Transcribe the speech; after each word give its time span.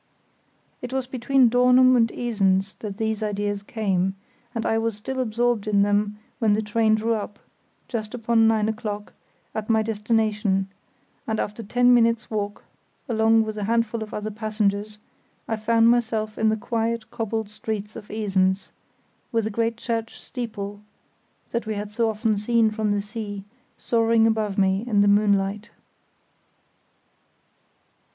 It 0.81 0.91
was 0.91 1.05
between 1.05 1.47
Dornum 1.47 1.95
and 1.95 2.11
Esens 2.11 2.73
that 2.79 2.97
these 2.97 3.21
ideas 3.21 3.61
came, 3.61 4.15
and 4.55 4.65
I 4.65 4.79
was 4.79 4.95
still 4.97 5.19
absorbed 5.19 5.67
in 5.67 5.83
them 5.83 6.17
when 6.39 6.53
the 6.53 6.61
train 6.63 6.95
drew 6.95 7.13
up, 7.13 7.37
just 7.87 8.15
upon 8.15 8.47
nine 8.47 8.67
o'clock, 8.67 9.13
at 9.53 9.69
my 9.69 9.83
destination, 9.83 10.69
and 11.27 11.39
after 11.39 11.61
ten 11.61 11.93
minutes' 11.93 12.31
walk, 12.31 12.63
along 13.07 13.43
with 13.43 13.59
a 13.59 13.65
handful 13.65 14.01
of 14.01 14.11
other 14.11 14.31
passengers, 14.31 14.97
I 15.47 15.55
found 15.55 15.87
myself 15.89 16.35
in 16.35 16.49
the 16.49 16.57
quiet 16.57 17.11
cobbled 17.11 17.51
streets 17.51 17.95
of 17.95 18.09
Esens, 18.09 18.71
with 19.31 19.43
the 19.43 19.51
great 19.51 19.77
church 19.77 20.19
steeple, 20.19 20.81
that 21.51 21.67
we 21.67 21.75
had 21.75 21.91
so 21.91 22.09
often 22.09 22.37
seen 22.37 22.71
from 22.71 22.91
the 22.91 23.01
sea, 23.01 23.43
soaring 23.77 24.25
above 24.25 24.57
me 24.57 24.83
in 24.87 25.01
the 25.01 25.07
moonlight. 25.07 25.69